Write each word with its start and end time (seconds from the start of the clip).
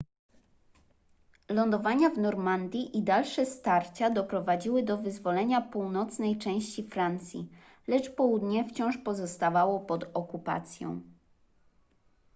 lądowania 1.49 2.09
w 2.09 2.17
normandii 2.17 2.97
i 2.97 3.03
dalsze 3.03 3.45
starcia 3.45 4.09
doprowadziły 4.09 4.83
do 4.83 4.97
wyzwolenia 4.97 5.61
północnej 5.61 6.37
części 6.37 6.83
francji 6.83 7.47
lecz 7.87 8.15
południe 8.15 8.63
wciąż 8.69 8.97
pozostawało 8.97 9.79
pod 9.79 10.03
okupacją 10.13 11.01